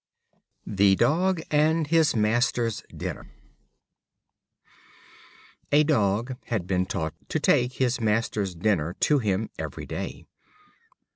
The 0.65 0.95
Dog 0.95 1.43
and 1.51 1.85
his 1.85 2.15
Master's 2.15 2.81
Dinner. 2.89 3.29
A 5.71 5.83
Dog 5.83 6.37
had 6.45 6.65
been 6.65 6.87
taught 6.87 7.13
to 7.29 7.39
take 7.39 7.73
his 7.73 8.01
master's 8.01 8.55
dinner 8.55 8.95
to 9.01 9.19
him 9.19 9.51
every 9.59 9.85
day. 9.85 10.25